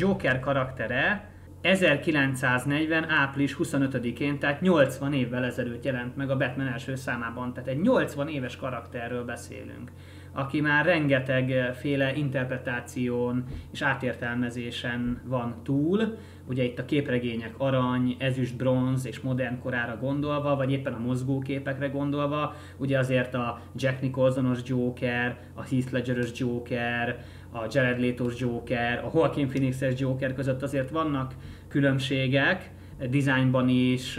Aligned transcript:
Joker 0.00 0.40
karaktere 0.40 1.30
1940. 1.60 3.08
április 3.08 3.56
25-én, 3.58 4.38
tehát 4.38 4.60
80 4.60 5.12
évvel 5.12 5.44
ezelőtt 5.44 5.84
jelent 5.84 6.16
meg 6.16 6.30
a 6.30 6.36
Batman 6.36 6.66
első 6.66 6.94
számában, 6.94 7.52
tehát 7.52 7.68
egy 7.68 7.80
80 7.80 8.28
éves 8.28 8.56
karakterről 8.56 9.24
beszélünk 9.24 9.90
aki 10.32 10.60
már 10.60 10.84
rengeteg 10.84 11.74
féle 11.74 12.16
interpretáción 12.16 13.44
és 13.72 13.82
átértelmezésen 13.82 15.20
van 15.24 15.54
túl, 15.62 16.16
ugye 16.48 16.62
itt 16.62 16.78
a 16.78 16.84
képregények 16.84 17.54
arany, 17.56 18.16
ezüst, 18.18 18.56
bronz 18.56 19.06
és 19.06 19.20
modern 19.20 19.60
korára 19.60 19.96
gondolva, 20.00 20.56
vagy 20.56 20.72
éppen 20.72 20.92
a 20.92 20.98
mozgóképekre 20.98 21.88
gondolva, 21.88 22.54
ugye 22.76 22.98
azért 22.98 23.34
a 23.34 23.60
Jack 23.76 24.00
Nicholsonos 24.00 24.58
Joker, 24.64 25.38
a 25.54 25.62
Heath 25.62 25.92
Ledgeros 25.92 26.30
Joker, 26.34 27.24
a 27.52 27.66
Jared 27.70 28.00
Leto-s 28.00 28.40
Joker, 28.40 28.98
a 29.04 29.10
Joaquin 29.14 29.48
Phoenix-es 29.48 30.00
Joker 30.00 30.34
között 30.34 30.62
azért 30.62 30.90
vannak 30.90 31.34
különbségek, 31.68 32.70
dizájnban 33.08 33.68
is, 33.68 34.18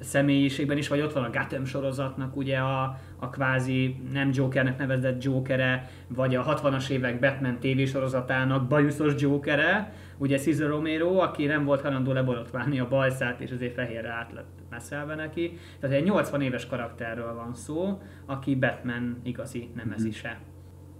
személyiségben 0.00 0.76
is, 0.76 0.88
vagy 0.88 1.00
ott 1.00 1.12
van 1.12 1.24
a 1.24 1.30
Gotham 1.30 1.64
sorozatnak 1.64 2.36
ugye 2.36 2.56
a, 2.56 2.98
a 3.16 3.28
kvázi 3.30 3.96
nem 4.12 4.30
Jokernek 4.32 4.78
nevezett 4.78 5.22
Jokere, 5.22 5.90
vagy 6.08 6.34
a 6.34 6.44
60-as 6.44 6.88
évek 6.88 7.20
Batman 7.20 7.58
tévésorozatának 7.58 8.68
bajuszos 8.68 9.12
Jokere, 9.16 9.92
ugye 10.18 10.38
Cesar 10.38 10.68
Romero, 10.68 11.18
aki 11.18 11.46
nem 11.46 11.64
volt 11.64 11.80
hajlandó 11.80 12.12
leborotválni 12.12 12.78
a 12.78 12.88
bajszát, 12.88 13.40
és 13.40 13.50
azért 13.50 13.74
fehérre 13.74 14.10
át 14.10 14.32
lett 14.32 14.58
messzelve 14.70 15.14
neki. 15.14 15.58
Tehát 15.80 15.96
egy 15.96 16.04
80 16.04 16.40
éves 16.40 16.66
karakterről 16.66 17.34
van 17.34 17.54
szó, 17.54 18.02
aki 18.26 18.54
Batman 18.54 19.20
igazi 19.22 19.70
nemezise. 19.74 20.28
Mm-hmm. 20.28 20.57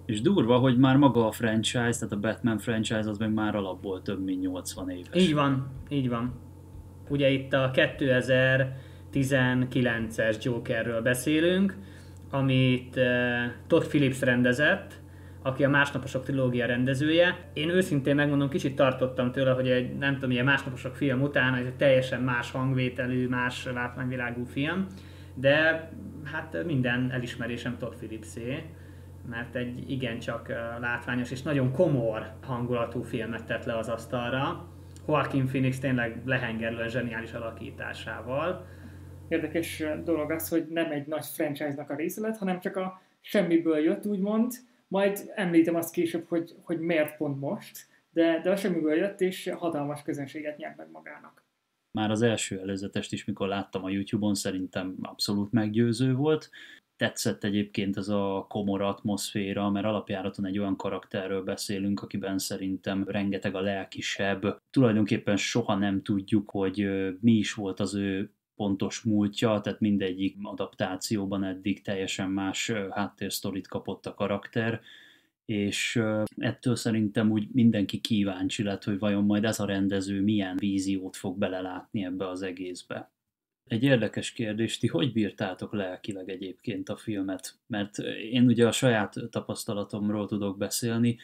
És 0.09 0.21
durva, 0.21 0.59
hogy 0.59 0.79
már 0.79 0.97
maga 0.97 1.27
a 1.27 1.31
franchise, 1.31 1.93
tehát 1.93 2.13
a 2.13 2.19
Batman 2.19 2.59
franchise 2.59 3.09
az 3.09 3.19
meg 3.19 3.33
már 3.33 3.55
alapból 3.55 4.03
több 4.03 4.25
mint 4.25 4.41
80 4.41 4.91
éves. 4.91 5.23
Így 5.23 5.35
van, 5.35 5.71
így 5.89 6.09
van. 6.09 6.33
Ugye 7.09 7.31
itt 7.31 7.53
a 7.53 7.71
2019-es 7.75 10.43
Jokerről 10.43 11.03
beszélünk, 11.03 11.77
amit 12.31 12.97
uh, 12.97 13.03
Todd 13.67 13.83
Phillips 13.89 14.21
rendezett, 14.21 15.01
aki 15.43 15.65
a 15.65 15.69
Másnaposok 15.69 16.25
trilógia 16.25 16.67
rendezője. 16.67 17.51
Én 17.53 17.69
őszintén 17.69 18.15
megmondom, 18.15 18.49
kicsit 18.49 18.77
tartottam 18.77 19.33
tőle, 19.33 19.51
hogy 19.51 19.69
egy, 19.69 19.97
nem 19.97 20.15
tudom, 20.15 20.31
ilyen 20.31 20.45
Másnaposok 20.45 20.95
film 20.95 21.23
után 21.23 21.55
ez 21.55 21.67
egy 21.67 21.77
teljesen 21.77 22.21
más 22.21 22.51
hangvételű, 22.51 23.29
más 23.29 23.69
látványvilágú 23.75 24.45
film, 24.45 24.87
de 25.35 25.91
hát 26.25 26.65
minden 26.67 27.11
elismerésem 27.11 27.77
Todd 27.79 27.93
Phillipsé, 27.97 28.63
mert 29.31 29.55
egy 29.55 29.91
igencsak 29.91 30.49
látványos 30.81 31.31
és 31.31 31.43
nagyon 31.43 31.73
komor 31.73 32.33
hangulatú 32.43 33.03
filmet 33.03 33.45
tett 33.45 33.65
le 33.65 33.79
az 33.79 33.89
asztalra. 33.89 34.69
Joaquin 35.09 35.47
Phoenix 35.47 35.79
tényleg 35.79 36.23
lehengerlően 36.25 36.89
zseniális 36.89 37.33
alakításával 37.33 38.67
érdekes 39.29 39.85
dolog 40.05 40.31
az, 40.31 40.49
hogy 40.49 40.67
nem 40.69 40.91
egy 40.91 41.07
nagy 41.07 41.25
franchise-nak 41.25 41.91
a 41.91 41.97
része 41.97 42.21
lett, 42.21 42.37
hanem 42.37 42.61
csak 42.61 42.77
a 42.77 43.03
semmiből 43.21 43.79
jött, 43.79 44.07
úgymond. 44.07 44.53
Majd 44.89 45.33
említem 45.35 45.75
azt 45.75 45.93
később, 45.93 46.25
hogy, 46.29 46.55
hogy 46.63 46.81
miért 46.81 47.17
pont 47.17 47.41
most, 47.41 47.87
de, 48.11 48.41
de 48.43 48.51
a 48.51 48.57
semmiből 48.57 48.95
jött, 48.95 49.21
és 49.21 49.51
hatalmas 49.57 50.03
közönséget 50.03 50.57
nyert 50.57 50.77
meg 50.77 50.91
magának. 50.91 51.45
Már 51.91 52.11
az 52.11 52.23
első 52.23 52.59
előzetest 52.59 53.13
is, 53.13 53.25
mikor 53.25 53.49
láttam 53.49 53.85
a 53.85 53.91
YouTube-on, 53.91 54.35
szerintem 54.35 54.97
abszolút 55.03 55.53
meggyőző 55.53 56.15
volt. 56.15 56.51
Tetszett 56.99 57.45
egyébként 57.45 57.97
ez 57.97 58.09
a 58.09 58.47
komor 58.49 58.83
atmoszféra, 58.83 59.71
mert 59.71 59.87
alapjáraton 59.87 60.47
egy 60.47 60.59
olyan 60.59 60.77
karakterről 60.77 61.43
beszélünk, 61.43 62.03
akiben 62.03 62.39
szerintem 62.39 63.05
rengeteg 63.07 63.55
a 63.55 63.61
lelkisebb. 63.61 64.59
Tulajdonképpen 64.71 65.37
soha 65.37 65.75
nem 65.75 66.03
tudjuk, 66.03 66.51
hogy 66.51 66.89
mi 67.21 67.33
is 67.33 67.55
volt 67.55 67.81
az 67.81 67.95
ő 67.95 68.33
pontos 68.55 69.01
múltja, 69.03 69.61
tehát 69.61 69.81
mindegyik 69.81 70.37
adaptációban 70.43 71.45
eddig 71.45 71.83
teljesen 71.83 72.31
más 72.31 72.73
háttérsztorit 72.91 73.69
kapott 73.69 74.07
a 74.07 74.15
karakter, 74.15 74.81
és 75.45 76.03
ettől 76.37 76.77
szerintem 76.77 77.31
úgy 77.31 77.49
mindenki 77.53 78.01
kíváncsi 78.01 78.63
lett, 78.63 78.85
hogy 78.85 78.99
vajon 78.99 79.25
majd 79.25 79.45
ez 79.45 79.61
a 79.61 79.67
rendező 79.67 80.23
milyen 80.23 80.57
víziót 80.57 81.17
fog 81.17 81.39
belelátni 81.39 82.05
ebbe 82.05 82.29
az 82.29 82.43
egészbe. 82.43 83.11
Egy 83.69 83.83
érdekes 83.83 84.33
kérdés, 84.33 84.79
ti 84.79 84.87
hogy 84.87 85.13
bírtátok 85.13 85.73
lelkileg 85.73 86.29
egyébként 86.29 86.89
a 86.89 86.97
filmet? 86.97 87.55
Mert 87.67 87.99
én 88.33 88.47
ugye 88.47 88.67
a 88.67 88.73
saját 88.73 89.15
tapasztalatomról 89.31 90.27
tudok 90.27 90.59
beszélni, 90.59 91.19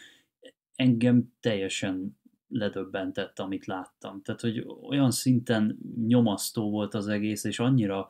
engem 0.75 1.33
teljesen 1.41 2.19
ledöbbentett, 2.49 3.38
amit 3.38 3.66
láttam. 3.66 4.22
Tehát, 4.22 4.41
hogy 4.41 4.66
olyan 4.88 5.10
szinten 5.10 5.78
nyomasztó 6.06 6.71
volt 6.71 6.94
az 6.94 7.09
egész, 7.09 7.44
és 7.44 7.59
annyira 7.59 8.09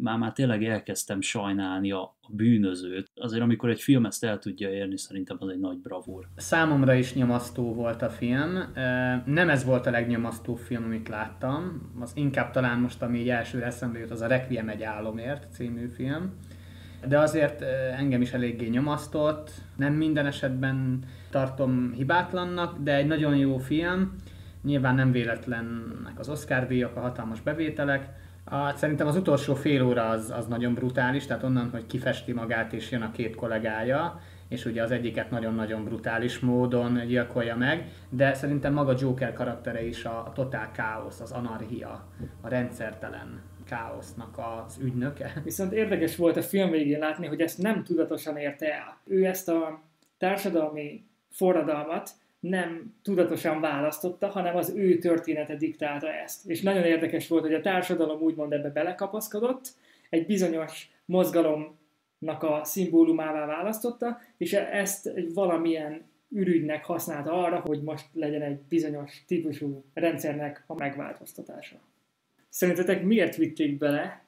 már, 0.00 0.18
már 0.18 0.32
tényleg 0.32 0.64
elkezdtem 0.64 1.20
sajnálni 1.20 1.90
a, 1.90 2.02
a 2.02 2.28
bűnözőt. 2.28 3.10
Azért, 3.14 3.42
amikor 3.42 3.70
egy 3.70 3.80
film 3.80 4.06
ezt 4.06 4.24
el 4.24 4.38
tudja 4.38 4.70
érni, 4.70 4.98
szerintem 4.98 5.36
az 5.40 5.48
egy 5.48 5.58
nagy 5.58 5.78
bravúr. 5.78 6.28
Számomra 6.36 6.94
is 6.94 7.14
nyomasztó 7.14 7.74
volt 7.74 8.02
a 8.02 8.10
film. 8.10 8.58
Nem 9.24 9.48
ez 9.48 9.64
volt 9.64 9.86
a 9.86 9.90
legnyomasztóbb 9.90 10.58
film, 10.58 10.84
amit 10.84 11.08
láttam. 11.08 11.92
Az 12.00 12.12
inkább 12.14 12.50
talán 12.50 12.78
most, 12.78 13.02
ami 13.02 13.18
így 13.18 13.28
első 13.28 13.62
eszembe 13.62 13.98
jut, 13.98 14.10
az 14.10 14.20
a 14.20 14.26
Requiem 14.26 14.68
egy 14.68 14.82
álomért 14.82 15.52
című 15.52 15.88
film. 15.88 16.32
De 17.08 17.18
azért 17.18 17.62
engem 17.98 18.20
is 18.20 18.32
eléggé 18.32 18.68
nyomasztott. 18.68 19.50
Nem 19.76 19.92
minden 19.92 20.26
esetben 20.26 21.04
tartom 21.30 21.92
hibátlannak, 21.92 22.78
de 22.78 22.96
egy 22.96 23.06
nagyon 23.06 23.36
jó 23.36 23.58
film. 23.58 24.14
Nyilván 24.62 24.94
nem 24.94 25.12
véletlennek 25.12 26.18
az 26.18 26.28
Oscar 26.28 26.66
díjak, 26.66 26.96
a 26.96 27.00
hatalmas 27.00 27.40
bevételek. 27.40 28.22
A, 28.44 28.72
szerintem 28.76 29.06
az 29.06 29.16
utolsó 29.16 29.54
fél 29.54 29.82
óra 29.82 30.08
az, 30.08 30.30
az 30.30 30.46
nagyon 30.46 30.74
brutális, 30.74 31.26
tehát 31.26 31.42
onnan, 31.42 31.70
hogy 31.70 31.86
kifesti 31.86 32.32
magát 32.32 32.72
és 32.72 32.90
jön 32.90 33.02
a 33.02 33.10
két 33.10 33.34
kollégája, 33.34 34.20
és 34.48 34.64
ugye 34.64 34.82
az 34.82 34.90
egyiket 34.90 35.30
nagyon-nagyon 35.30 35.84
brutális 35.84 36.38
módon 36.38 37.06
gyilkolja 37.06 37.56
meg, 37.56 37.92
de 38.08 38.34
szerintem 38.34 38.72
maga 38.72 38.94
Joker 38.98 39.32
karaktere 39.32 39.86
is 39.86 40.04
a, 40.04 40.18
a 40.26 40.32
totál 40.32 40.70
káosz, 40.70 41.20
az 41.20 41.32
anarchia, 41.32 42.06
a 42.40 42.48
rendszertelen 42.48 43.42
káosznak 43.66 44.38
az 44.38 44.78
ügynöke. 44.82 45.32
Viszont 45.44 45.72
érdekes 45.72 46.16
volt 46.16 46.36
a 46.36 46.42
film 46.42 46.70
végén 46.70 46.98
látni, 46.98 47.26
hogy 47.26 47.40
ezt 47.40 47.58
nem 47.58 47.84
tudatosan 47.84 48.36
érte 48.36 48.72
el. 48.72 48.98
Ő 49.04 49.24
ezt 49.24 49.48
a 49.48 49.82
társadalmi 50.18 51.04
forradalmat 51.30 52.10
nem 52.48 52.94
tudatosan 53.02 53.60
választotta, 53.60 54.28
hanem 54.28 54.56
az 54.56 54.72
ő 54.76 54.98
története 54.98 55.56
diktálta 55.56 56.12
ezt. 56.12 56.46
És 56.46 56.62
nagyon 56.62 56.84
érdekes 56.84 57.28
volt, 57.28 57.42
hogy 57.42 57.54
a 57.54 57.60
társadalom 57.60 58.20
úgymond 58.20 58.52
ebbe 58.52 58.70
belekapaszkodott, 58.70 59.68
egy 60.10 60.26
bizonyos 60.26 60.90
mozgalomnak 61.04 62.42
a 62.42 62.60
szimbólumává 62.64 63.46
választotta, 63.46 64.20
és 64.36 64.52
ezt 64.52 65.06
egy 65.06 65.34
valamilyen 65.34 66.02
ürügynek 66.30 66.84
használta 66.84 67.44
arra, 67.44 67.60
hogy 67.60 67.82
most 67.82 68.06
legyen 68.12 68.42
egy 68.42 68.58
bizonyos 68.68 69.24
típusú 69.26 69.84
rendszernek 69.94 70.64
a 70.66 70.74
megváltoztatása. 70.74 71.76
Szerintetek 72.48 73.02
miért 73.02 73.36
vitték 73.36 73.78
bele 73.78 74.23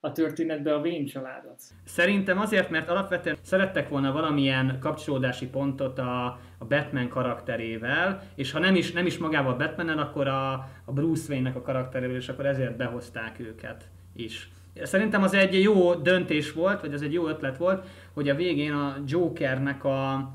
a 0.00 0.12
történetbe 0.12 0.74
a 0.74 0.80
Vén 0.80 1.06
családot? 1.06 1.62
Szerintem 1.84 2.38
azért, 2.38 2.70
mert 2.70 2.88
alapvetően 2.88 3.36
szerettek 3.42 3.88
volna 3.88 4.12
valamilyen 4.12 4.78
kapcsolódási 4.80 5.46
pontot 5.46 5.98
a, 5.98 6.24
a 6.58 6.64
Batman 6.68 7.08
karakterével, 7.08 8.22
és 8.34 8.52
ha 8.52 8.58
nem 8.58 8.74
is, 8.74 8.92
nem 8.92 9.06
is 9.06 9.18
magával 9.18 9.52
a 9.52 9.56
batman 9.56 9.98
akkor 9.98 10.28
a, 10.28 10.52
a 10.84 10.92
Bruce 10.92 11.32
Wayne-nek 11.32 11.56
a 11.56 11.62
karakterével, 11.62 12.16
és 12.16 12.28
akkor 12.28 12.46
ezért 12.46 12.76
behozták 12.76 13.38
őket 13.38 13.88
is. 14.16 14.50
Szerintem 14.82 15.22
az 15.22 15.34
egy 15.34 15.62
jó 15.62 15.94
döntés 15.94 16.52
volt, 16.52 16.80
vagy 16.80 16.94
az 16.94 17.02
egy 17.02 17.12
jó 17.12 17.28
ötlet 17.28 17.56
volt, 17.56 17.86
hogy 18.12 18.28
a 18.28 18.34
végén 18.34 18.72
a 18.72 18.96
Jokernek 19.06 19.84
a 19.84 20.30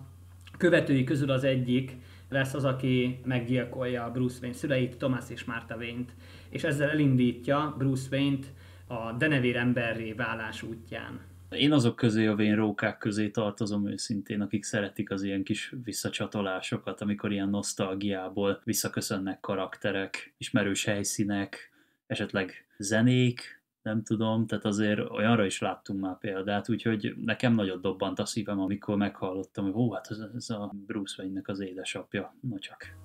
követői 0.57 1.03
közül 1.03 1.31
az 1.31 1.43
egyik 1.43 1.91
lesz 2.29 2.53
az, 2.53 2.65
aki 2.65 3.19
meggyilkolja 3.25 4.09
Bruce 4.13 4.37
Wayne 4.41 4.55
szüleit, 4.57 4.97
Thomas 4.97 5.23
és 5.29 5.43
Martha 5.43 5.75
Wayne-t, 5.75 6.11
és 6.49 6.63
ezzel 6.63 6.89
elindítja 6.89 7.75
Bruce 7.77 8.07
Wayne-t 8.11 8.45
a 8.93 9.15
denevér 9.17 9.55
emberré 9.55 10.13
válás 10.13 10.61
útján. 10.61 11.19
Én 11.49 11.71
azok 11.71 11.95
közé, 11.95 12.25
a 12.27 12.35
vén 12.35 12.55
rókák 12.55 12.97
közé 12.97 13.29
tartozom 13.29 13.87
őszintén, 13.87 14.41
akik 14.41 14.63
szeretik 14.63 15.11
az 15.11 15.23
ilyen 15.23 15.43
kis 15.43 15.73
visszacsatolásokat, 15.83 17.01
amikor 17.01 17.31
ilyen 17.31 17.49
nosztalgiából 17.49 18.61
visszaköszönnek 18.63 19.39
karakterek, 19.39 20.33
ismerős 20.37 20.85
helyszínek, 20.85 21.71
esetleg 22.07 22.67
zenék, 22.77 23.61
nem 23.81 24.03
tudom, 24.03 24.45
tehát 24.45 24.65
azért 24.65 25.09
olyanra 25.09 25.45
is 25.45 25.59
láttunk 25.59 25.99
már 25.99 26.17
példát, 26.17 26.69
úgyhogy 26.69 27.15
nekem 27.25 27.53
nagyot 27.53 27.81
dobbant 27.81 28.19
a 28.19 28.25
szívem, 28.25 28.59
amikor 28.59 28.97
meghallottam, 28.97 29.63
hogy 29.63 29.73
ó, 29.75 29.91
hát 29.91 30.11
ez 30.35 30.49
a 30.49 30.71
Bruce 30.85 31.15
Wayne-nek 31.21 31.47
az 31.47 31.59
édesapja, 31.59 32.35
no 32.41 32.59
csak. 32.59 33.02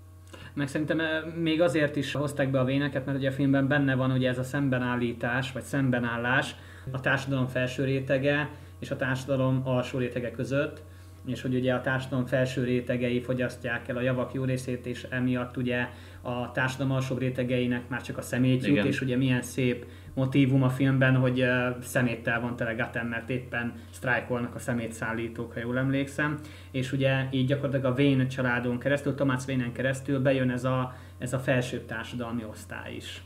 Meg 0.59 0.69
szerintem 0.69 1.01
eh, 1.01 1.23
még 1.35 1.61
azért 1.61 1.97
is 1.97 2.13
hozták 2.13 2.51
be 2.51 2.61
a 2.61 2.65
véneket, 2.65 3.07
mert 3.07 3.19
ugye 3.19 3.29
a 3.29 3.33
filmben 3.33 3.69
benne 3.69 3.95
van 3.95 4.11
ugye 4.11 4.29
ez 4.29 4.39
a 4.39 4.43
szembenállítás, 4.43 5.53
vagy 5.53 5.63
szembenállás 5.63 6.55
a 6.91 7.01
társadalom 7.01 7.47
felső 7.47 7.85
rétege 7.85 8.49
és 8.79 8.91
a 8.91 8.97
társadalom 8.97 9.63
alsó 9.65 9.99
rétege 9.99 10.31
között. 10.31 10.83
És 11.29 11.43
hogy 11.43 11.55
ugye 11.55 11.75
a 11.75 11.81
társadalom 11.81 12.27
felső 12.27 12.65
rétegei 12.65 13.21
fogyasztják 13.21 13.89
el 13.89 13.97
a 13.97 14.01
javak 14.01 14.33
jó 14.33 14.45
részét, 14.45 14.87
és 14.87 15.07
emiatt 15.11 15.57
ugye 15.57 15.87
a 16.23 16.53
társadalom 16.53 16.93
alsóbb 16.93 17.19
rétegeinek 17.19 17.89
már 17.89 18.03
csak 18.03 18.19
a 18.19 18.23
szemét 18.23 18.67
jut, 18.67 18.77
Igen. 18.77 18.87
és 18.87 19.01
ugye 19.01 19.17
milyen 19.17 19.43
szép 19.43 19.87
motívum 20.15 20.63
a 20.63 20.69
filmben, 20.69 21.15
hogy 21.15 21.41
uh, 21.41 21.81
szeméttel 21.83 22.41
van 22.41 22.57
tele 22.57 22.75
Gotham, 22.75 23.07
mert 23.07 23.31
éppen 23.31 23.73
sztrájkolnak 23.91 24.55
a 24.55 24.59
szemétszállítók, 24.59 25.53
ha 25.53 25.61
jól 25.61 25.79
emlékszem, 25.79 26.39
és 26.71 26.93
ugye 26.93 27.27
így 27.31 27.47
gyakorlatilag 27.47 27.85
a 27.85 28.03
Wayne 28.03 28.27
családon 28.27 28.79
keresztül, 28.79 29.15
Thomas 29.15 29.47
Wayne-en 29.47 29.73
keresztül 29.73 30.21
bejön 30.21 30.51
ez 30.51 30.65
a, 30.65 30.95
ez 31.19 31.33
a 31.33 31.39
felsőbb 31.39 31.85
társadalmi 31.85 32.45
osztály 32.45 32.95
is. 32.95 33.23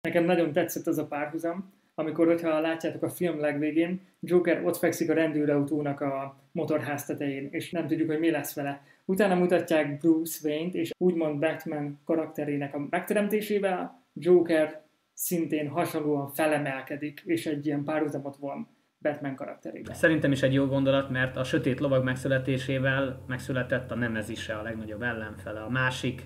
Nekem 0.00 0.24
nagyon 0.24 0.52
tetszett 0.52 0.86
az 0.86 0.98
a 0.98 1.06
párhuzam, 1.06 1.72
amikor, 1.94 2.26
hogyha 2.26 2.60
látjátok 2.60 3.02
a 3.02 3.08
film 3.08 3.40
legvégén, 3.40 4.00
Joker 4.20 4.64
ott 4.64 4.76
fekszik 4.76 5.10
a 5.10 5.14
rendőrautónak 5.14 6.00
a 6.00 6.40
motorház 6.52 7.04
tetején, 7.04 7.48
és 7.50 7.70
nem 7.70 7.86
tudjuk, 7.86 8.10
hogy 8.10 8.18
mi 8.18 8.30
lesz 8.30 8.54
vele. 8.54 8.82
Utána 9.04 9.34
mutatják 9.34 9.98
Bruce 9.98 10.48
Wayne-t, 10.48 10.74
és 10.74 10.90
úgymond 10.98 11.38
Batman 11.38 12.00
karakterének 12.04 12.74
a 12.74 12.86
megteremtésével 12.90 14.02
Joker 14.14 14.82
szintén 15.12 15.68
hasonlóan 15.68 16.28
felemelkedik, 16.28 17.22
és 17.24 17.46
egy 17.46 17.66
ilyen 17.66 17.84
párhuzamot 17.84 18.36
von 18.36 18.68
Batman 18.98 19.34
karakterébe. 19.34 19.94
Szerintem 19.94 20.32
is 20.32 20.42
egy 20.42 20.52
jó 20.52 20.66
gondolat, 20.66 21.10
mert 21.10 21.36
a 21.36 21.44
sötét 21.44 21.80
lovag 21.80 22.04
megszületésével 22.04 23.24
megszületett 23.26 23.90
a 23.90 23.94
Nemezise, 23.94 24.54
a 24.54 24.62
legnagyobb 24.62 25.02
ellenfele. 25.02 25.60
A 25.60 25.70
másik 25.70 26.22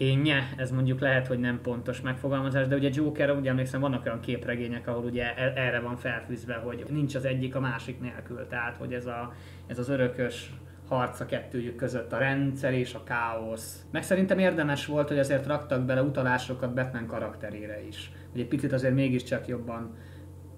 énje, 0.00 0.54
ez 0.56 0.70
mondjuk 0.70 1.00
lehet, 1.00 1.26
hogy 1.26 1.38
nem 1.38 1.60
pontos 1.62 2.00
megfogalmazás, 2.00 2.66
de 2.66 2.74
ugye 2.74 2.90
Joker, 2.92 3.30
ugye 3.30 3.50
emlékszem, 3.50 3.80
vannak 3.80 4.04
olyan 4.04 4.20
képregények, 4.20 4.86
ahol 4.88 5.04
ugye 5.04 5.34
e- 5.34 5.52
erre 5.56 5.80
van 5.80 5.96
felfűzve, 5.96 6.54
hogy 6.54 6.84
nincs 6.90 7.14
az 7.14 7.24
egyik 7.24 7.54
a 7.54 7.60
másik 7.60 8.00
nélkül, 8.00 8.46
tehát 8.46 8.76
hogy 8.76 8.92
ez, 8.92 9.06
a, 9.06 9.32
ez 9.66 9.78
az 9.78 9.88
örökös 9.88 10.52
harc 10.88 11.20
a 11.20 11.26
kettőjük 11.26 11.76
között, 11.76 12.12
a 12.12 12.18
rendszer 12.18 12.72
és 12.72 12.94
a 12.94 13.02
káosz. 13.02 13.84
Meg 13.90 14.02
szerintem 14.02 14.38
érdemes 14.38 14.86
volt, 14.86 15.08
hogy 15.08 15.18
azért 15.18 15.46
raktak 15.46 15.84
bele 15.84 16.02
utalásokat 16.02 16.74
Batman 16.74 17.06
karakterére 17.06 17.86
is. 17.86 18.12
Hogy 18.32 18.40
egy 18.40 18.48
picit 18.48 18.72
azért 18.72 18.94
mégiscsak 18.94 19.46
jobban 19.46 19.96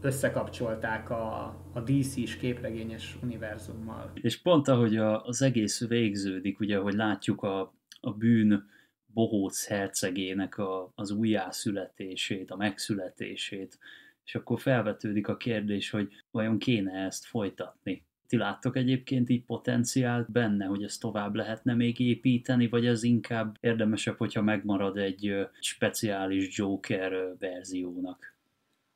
összekapcsolták 0.01 1.11
a, 1.11 1.45
a 1.73 1.81
DC-s 1.81 2.37
képregényes 2.37 3.17
univerzummal. 3.23 4.13
És 4.15 4.43
pont 4.43 4.69
ahogy 4.69 4.97
a, 4.97 5.25
az 5.25 5.43
egész 5.43 5.89
végződik, 5.89 6.61
ugye, 6.61 6.79
hogy 6.79 6.95
látjuk 6.95 7.43
a, 7.43 7.75
a 8.01 8.13
bűn 8.13 8.71
bohóc 9.15 9.67
hercegének 9.67 10.59
a, 10.59 10.93
az 10.95 11.11
újjászületését, 11.11 12.51
a 12.51 12.57
megszületését, 12.57 13.79
és 14.25 14.35
akkor 14.35 14.61
felvetődik 14.61 15.29
a 15.29 15.37
kérdés, 15.37 15.91
hogy 15.91 16.09
vajon 16.31 16.59
kéne 16.59 17.05
ezt 17.05 17.25
folytatni. 17.25 18.03
Ti 18.29 18.37
láttok 18.37 18.77
egyébként 18.77 19.29
így 19.29 19.45
potenciált 19.45 20.31
benne, 20.31 20.65
hogy 20.65 20.83
ezt 20.83 21.01
tovább 21.01 21.35
lehetne 21.35 21.75
még 21.75 22.01
építeni, 22.01 22.69
vagy 22.69 22.87
ez 22.87 23.03
inkább 23.03 23.57
érdemesebb, 23.61 24.17
hogyha 24.17 24.43
megmarad 24.43 24.97
egy 24.97 25.47
speciális 25.61 26.59
Joker 26.59 27.35
verziónak? 27.39 28.33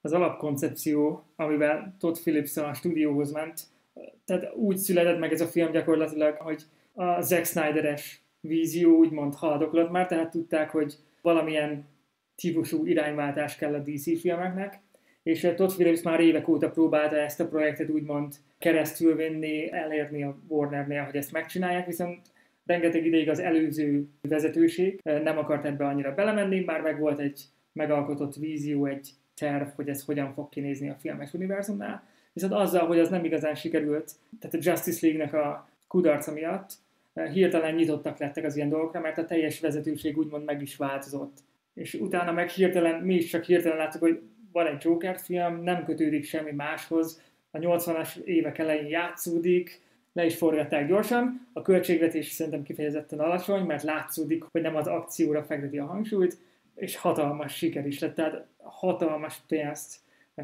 az 0.06 0.12
alapkoncepció, 0.12 1.24
amivel 1.36 1.96
Todd 1.98 2.14
Phillips 2.14 2.56
a 2.56 2.74
stúdióhoz 2.74 3.32
ment, 3.32 3.60
tehát 4.24 4.54
úgy 4.54 4.76
született 4.76 5.19
meg 5.19 5.32
ez 5.32 5.40
a 5.40 5.46
film 5.46 5.72
gyakorlatilag, 5.72 6.36
hogy 6.36 6.62
a 6.94 7.20
Zack 7.20 7.44
Snyder-es 7.44 8.20
vízió 8.46 8.96
úgymond 8.96 9.34
haldoklott 9.34 9.90
már, 9.90 10.06
tehát 10.06 10.31
tudták, 10.31 10.70
hogy 10.70 10.94
valamilyen 11.22 11.84
típusú 12.37 12.87
irányváltás 12.87 13.56
kell 13.56 13.75
a 13.75 13.78
DC 13.78 14.20
filmeknek, 14.20 14.78
és 15.22 15.52
Todd 15.56 15.69
Phillips 15.69 16.02
már 16.02 16.20
évek 16.20 16.48
óta 16.48 16.70
próbálta 16.70 17.16
ezt 17.16 17.40
a 17.40 17.48
projektet 17.48 17.88
úgymond 17.88 18.34
keresztülvinni, 18.58 19.72
elérni 19.72 20.22
a 20.22 20.38
Warnernél, 20.48 21.02
hogy 21.02 21.16
ezt 21.16 21.32
megcsinálják, 21.32 21.87
viszont 21.87 22.20
rengeteg 22.66 23.06
ideig 23.06 23.28
az 23.28 23.38
előző 23.38 24.08
vezetőség 24.20 25.00
nem 25.02 25.38
akart 25.38 25.64
ebbe 25.64 25.87
annyira 25.87 26.14
belemenni, 26.14 26.60
bár 26.60 26.81
meg 26.81 26.98
volt 26.98 27.19
egy 27.19 27.40
megalkotott 27.72 28.34
vízió, 28.34 28.87
egy 28.87 29.08
terv, 29.34 29.69
hogy 29.69 29.88
ez 29.88 30.04
hogyan 30.04 30.32
fog 30.32 30.48
kinézni 30.48 30.88
a 30.88 30.96
filmes 31.00 31.32
univerzumnál. 31.32 32.02
Viszont 32.32 32.52
azzal, 32.52 32.87
hogy 32.87 32.98
az 32.98 33.08
nem 33.08 33.25
igazán 33.25 33.54
sikerült, 33.54 34.12
tehát 34.40 34.56
a 34.56 34.70
Justice 34.70 35.06
League-nek 35.06 35.34
a 35.34 35.69
kudarca 35.87 36.32
miatt 36.32 36.70
eh, 36.70 36.76
hirtelen 37.22 37.74
nyitottak 37.74 38.18
lettek 38.18 38.44
az 38.44 38.56
ilyen 38.56 38.68
dolgokra, 38.68 39.00
mert 39.00 39.18
a 39.18 39.24
teljes 39.24 39.60
vezetőség 39.60 40.18
úgymond 40.18 40.44
meg 40.44 40.62
is 40.62 40.76
változott. 40.76 41.38
És 41.74 41.94
utána 41.94 42.32
meg 42.32 42.48
hirtelen, 42.48 43.00
mi 43.02 43.14
is 43.14 43.26
csak 43.26 43.44
hirtelen 43.44 43.76
láttuk, 43.76 44.00
hogy 44.00 44.20
van 44.52 44.66
egy 44.66 44.84
Joker 44.84 45.18
film, 45.18 45.62
nem 45.62 45.84
kötődik 45.84 46.24
semmi 46.24 46.52
máshoz, 46.52 47.22
a 47.50 47.58
80-as 47.58 48.16
évek 48.16 48.58
elején 48.58 48.86
játszódik, 48.86 49.80
le 50.12 50.24
is 50.24 50.36
forgatták 50.36 50.88
gyorsan, 50.88 51.48
a 51.52 51.62
költségvetés 51.62 52.30
szerintem 52.30 52.62
kifejezetten 52.62 53.19
alacsony, 53.19 53.64
mert 53.64 53.82
látszódik, 53.82 54.42
hogy 54.42 54.62
nem 54.62 54.76
az 54.76 54.86
akcióra 54.86 55.42
fekteti 55.42 55.78
a 55.78 55.86
hangsúlyt, 55.86 56.38
és 56.74 56.96
hatalmas 56.96 57.56
siker 57.56 57.86
is 57.86 57.98
lett, 57.98 58.14
tehát 58.14 58.46
hatalmas 58.62 59.40
pénzt 59.48 59.96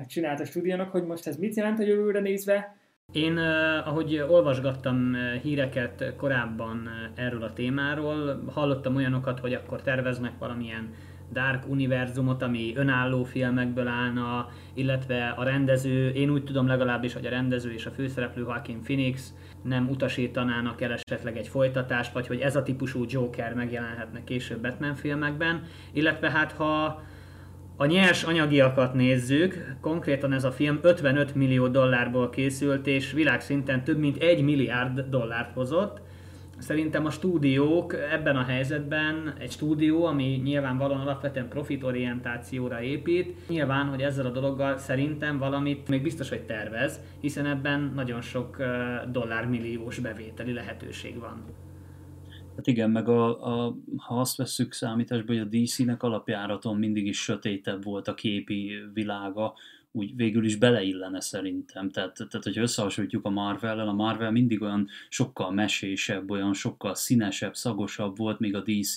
csinált 0.06 0.40
a 0.40 0.44
stúdiónak, 0.44 0.90
hogy 0.90 1.06
most 1.06 1.26
ez 1.26 1.36
mit 1.36 1.54
jelent 1.54 1.78
a 1.78 1.82
jövőre 1.82 2.20
nézve. 2.20 2.76
Én, 3.12 3.38
ahogy 3.84 4.24
olvasgattam 4.28 5.16
híreket 5.42 6.14
korábban 6.16 6.88
erről 7.14 7.42
a 7.42 7.52
témáról, 7.52 8.42
hallottam 8.52 8.96
olyanokat, 8.96 9.40
hogy 9.40 9.54
akkor 9.54 9.82
terveznek 9.82 10.32
valamilyen 10.38 10.94
Dark 11.32 11.68
univerzumot, 11.68 12.42
ami 12.42 12.72
önálló 12.76 13.24
filmekből 13.24 13.86
állna, 13.86 14.48
illetve 14.74 15.28
a 15.36 15.44
rendező, 15.44 16.08
én 16.08 16.30
úgy 16.30 16.44
tudom 16.44 16.66
legalábbis, 16.66 17.12
hogy 17.12 17.26
a 17.26 17.30
rendező 17.30 17.72
és 17.72 17.86
a 17.86 17.90
főszereplő 17.90 18.42
Joaquin 18.42 18.82
Phoenix 18.82 19.34
nem 19.62 19.88
utasítanának 19.88 20.80
el 20.80 20.92
esetleg 20.92 21.36
egy 21.36 21.48
folytatást, 21.48 22.12
vagy 22.12 22.26
hogy 22.26 22.40
ez 22.40 22.56
a 22.56 22.62
típusú 22.62 23.04
Joker 23.08 23.54
megjelenhetne 23.54 24.24
később 24.24 24.60
Batman 24.60 24.94
filmekben, 24.94 25.62
illetve 25.92 26.30
hát 26.30 26.52
ha 26.52 27.02
a 27.76 27.86
nyers 27.86 28.22
anyagiakat 28.22 28.94
nézzük, 28.94 29.76
konkrétan 29.80 30.32
ez 30.32 30.44
a 30.44 30.52
film 30.52 30.78
55 30.82 31.34
millió 31.34 31.68
dollárból 31.68 32.30
készült, 32.30 32.86
és 32.86 33.12
világszinten 33.12 33.84
több 33.84 33.98
mint 33.98 34.22
1 34.22 34.42
milliárd 34.42 35.00
dollárt 35.00 35.52
hozott. 35.54 36.00
Szerintem 36.58 37.06
a 37.06 37.10
stúdiók 37.10 37.94
ebben 38.12 38.36
a 38.36 38.42
helyzetben, 38.42 39.34
egy 39.38 39.50
stúdió, 39.50 40.04
ami 40.04 40.40
nyilvánvalóan 40.44 41.00
alapvetően 41.00 41.48
profitorientációra 41.48 42.82
épít, 42.82 43.48
nyilván, 43.48 43.86
hogy 43.86 44.00
ezzel 44.00 44.26
a 44.26 44.30
dologgal 44.30 44.78
szerintem 44.78 45.38
valamit 45.38 45.88
még 45.88 46.02
biztos, 46.02 46.28
hogy 46.28 46.42
tervez, 46.42 47.00
hiszen 47.20 47.46
ebben 47.46 47.92
nagyon 47.94 48.20
sok 48.20 48.56
dollármilliós 49.12 49.98
bevételi 49.98 50.52
lehetőség 50.52 51.18
van. 51.18 51.44
Hát 52.56 52.66
igen, 52.66 52.90
meg 52.90 53.08
a, 53.08 53.44
a, 53.66 53.76
ha 53.96 54.20
azt 54.20 54.36
vesszük 54.36 54.72
számításba, 54.72 55.32
hogy 55.32 55.38
a 55.38 55.58
DC-nek 55.58 56.02
alapjáraton 56.02 56.78
mindig 56.78 57.06
is 57.06 57.22
sötétebb 57.22 57.84
volt 57.84 58.08
a 58.08 58.14
képi 58.14 58.72
világa, 58.92 59.54
úgy 59.92 60.16
végül 60.16 60.44
is 60.44 60.56
beleillene 60.56 61.20
szerintem. 61.20 61.90
Tehát, 61.90 62.14
tehát 62.14 62.44
hogyha 62.44 62.60
összehasonlítjuk 62.62 63.24
a 63.24 63.30
Marvel-el, 63.30 63.88
a 63.88 63.92
Marvel 63.92 64.30
mindig 64.30 64.62
olyan 64.62 64.88
sokkal 65.08 65.50
mesésebb, 65.50 66.30
olyan 66.30 66.54
sokkal 66.54 66.94
színesebb, 66.94 67.54
szagosabb 67.54 68.16
volt, 68.16 68.38
míg 68.38 68.54
a 68.54 68.62
DC 68.62 68.94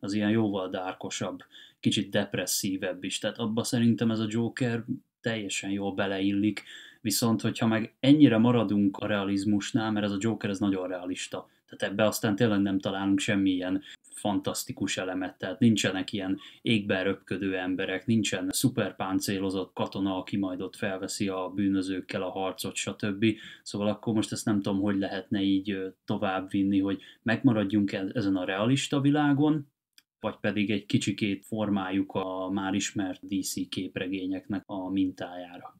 az 0.00 0.12
ilyen 0.12 0.30
jóval 0.30 0.68
dárkosabb, 0.68 1.42
kicsit 1.80 2.10
depresszívebb 2.10 3.04
is. 3.04 3.18
Tehát 3.18 3.38
abba 3.38 3.64
szerintem 3.64 4.10
ez 4.10 4.18
a 4.18 4.26
Joker 4.28 4.84
teljesen 5.20 5.70
jól 5.70 5.94
beleillik, 5.94 6.62
viszont 7.06 7.40
hogyha 7.40 7.66
meg 7.66 7.94
ennyire 8.00 8.38
maradunk 8.38 8.96
a 8.96 9.06
realizmusnál, 9.06 9.90
mert 9.90 10.06
ez 10.06 10.12
a 10.12 10.16
Joker 10.18 10.50
ez 10.50 10.58
nagyon 10.58 10.88
realista, 10.88 11.48
tehát 11.68 11.92
ebbe 11.92 12.04
aztán 12.04 12.36
tényleg 12.36 12.60
nem 12.60 12.78
találunk 12.78 13.18
semmilyen 13.18 13.82
fantasztikus 14.10 14.96
elemet, 14.96 15.38
tehát 15.38 15.58
nincsenek 15.58 16.12
ilyen 16.12 16.38
égben 16.62 17.04
röpködő 17.04 17.56
emberek, 17.56 18.06
nincsen 18.06 18.48
szuperpáncélozott 18.50 19.72
katona, 19.72 20.16
aki 20.16 20.36
majd 20.36 20.60
ott 20.60 20.76
felveszi 20.76 21.28
a 21.28 21.52
bűnözőkkel 21.54 22.22
a 22.22 22.30
harcot, 22.30 22.74
stb. 22.74 23.24
Szóval 23.62 23.88
akkor 23.88 24.14
most 24.14 24.32
ezt 24.32 24.44
nem 24.44 24.60
tudom, 24.60 24.80
hogy 24.80 24.98
lehetne 24.98 25.40
így 25.40 25.94
tovább 26.04 26.50
vinni, 26.50 26.80
hogy 26.80 27.00
megmaradjunk 27.22 27.92
e- 27.92 28.10
ezen 28.12 28.36
a 28.36 28.44
realista 28.44 29.00
világon, 29.00 29.66
vagy 30.20 30.36
pedig 30.40 30.70
egy 30.70 30.86
kicsikét 30.86 31.44
formáljuk 31.44 32.12
a 32.12 32.50
már 32.50 32.74
ismert 32.74 33.26
DC 33.26 33.68
képregényeknek 33.68 34.62
a 34.66 34.90
mintájára. 34.90 35.74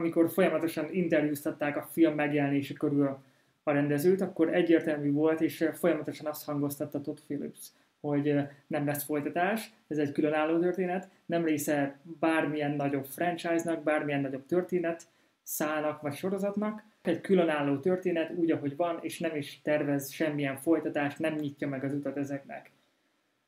Amikor 0.00 0.30
folyamatosan 0.30 0.92
interjúztatták 0.92 1.76
a 1.76 1.88
film 1.90 2.14
megjelenése 2.14 2.74
körül 2.74 3.18
a 3.62 3.70
rendezőt, 3.70 4.20
akkor 4.20 4.54
egyértelmű 4.54 5.12
volt, 5.12 5.40
és 5.40 5.68
folyamatosan 5.72 6.26
azt 6.26 6.44
hangoztatta 6.44 7.00
Todd 7.00 7.16
Phillips, 7.24 7.70
hogy 8.00 8.34
nem 8.66 8.86
lesz 8.86 9.04
folytatás, 9.04 9.72
ez 9.88 9.98
egy 9.98 10.12
különálló 10.12 10.58
történet, 10.58 11.08
nem 11.26 11.44
része 11.44 11.98
bármilyen 12.20 12.70
nagyobb 12.70 13.04
franchise-nak, 13.04 13.82
bármilyen 13.82 14.20
nagyobb 14.20 14.46
történet, 14.46 15.06
szának 15.42 16.00
vagy 16.00 16.14
sorozatnak, 16.14 16.82
egy 17.02 17.20
különálló 17.20 17.78
történet 17.78 18.32
úgy, 18.36 18.50
ahogy 18.50 18.76
van, 18.76 18.98
és 19.00 19.18
nem 19.18 19.36
is 19.36 19.60
tervez 19.62 20.10
semmilyen 20.10 20.56
folytatást, 20.56 21.18
nem 21.18 21.34
nyitja 21.34 21.68
meg 21.68 21.84
az 21.84 21.92
utat 21.92 22.16
ezeknek. 22.16 22.70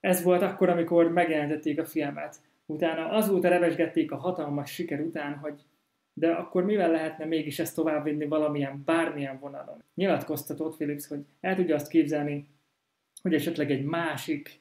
Ez 0.00 0.22
volt 0.22 0.42
akkor, 0.42 0.68
amikor 0.68 1.12
megjelentették 1.12 1.80
a 1.80 1.84
filmet. 1.84 2.36
Utána 2.66 3.08
azóta 3.08 3.48
revesgették 3.48 4.12
a 4.12 4.16
hatalmas 4.16 4.72
siker 4.72 5.00
után, 5.00 5.34
hogy 5.34 5.64
de 6.18 6.30
akkor 6.30 6.64
mivel 6.64 6.90
lehetne 6.90 7.25
mégis 7.25 7.58
ezt 7.58 7.75
továbbvinni 7.75 8.26
valamilyen, 8.26 8.82
bármilyen 8.85 9.38
vonalon? 9.38 9.82
Nyilatkozta 9.94 10.54
Todd 10.54 10.73
Phillips, 10.73 11.06
hogy 11.06 11.25
el 11.40 11.54
tudja 11.54 11.75
azt 11.75 11.88
képzelni, 11.88 12.49
hogy 13.23 13.35
esetleg 13.35 13.70
egy 13.70 13.85
másik 13.85 14.61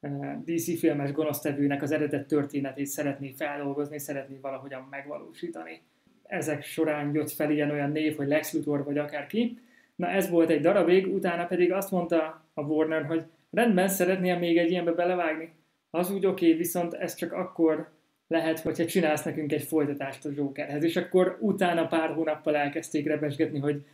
eh, 0.00 0.36
DC 0.44 0.78
filmes 0.78 1.12
gonosztevőnek 1.12 1.82
az 1.82 1.90
eredet 1.90 2.26
történetét 2.26 2.86
szeretné 2.86 3.30
feldolgozni, 3.30 3.98
szeretné 3.98 4.38
valahogyan 4.40 4.86
megvalósítani. 4.90 5.82
Ezek 6.22 6.62
során 6.62 7.14
jött 7.14 7.30
fel 7.30 7.50
ilyen-olyan 7.50 7.90
név, 7.90 8.16
hogy 8.16 8.28
Lex 8.28 8.52
Luthor 8.52 8.84
vagy 8.84 8.98
akárki. 8.98 9.58
Na 9.96 10.08
ez 10.08 10.30
volt 10.30 10.50
egy 10.50 10.60
darabig, 10.60 11.14
utána 11.14 11.46
pedig 11.46 11.72
azt 11.72 11.90
mondta 11.90 12.44
a 12.54 12.62
Warner, 12.62 13.04
hogy 13.04 13.24
rendben, 13.50 13.88
szeretnél 13.88 14.38
még 14.38 14.58
egy 14.58 14.70
ilyenbe 14.70 14.92
belevágni? 14.92 15.52
Az 15.90 16.10
úgy 16.10 16.26
oké, 16.26 16.46
okay, 16.46 16.58
viszont 16.58 16.94
ez 16.94 17.14
csak 17.14 17.32
akkor 17.32 17.90
lehet, 18.30 18.60
hogyha 18.60 18.84
csinálsz 18.84 19.24
nekünk 19.24 19.52
egy 19.52 19.62
folytatást 19.62 20.24
a 20.24 20.30
Jokerhez, 20.34 20.84
és 20.84 20.96
akkor 20.96 21.36
utána 21.40 21.86
pár 21.86 22.10
hónappal 22.10 22.56
elkezdték 22.56 23.06
rebesgetni, 23.06 23.58
hogy 23.58 23.84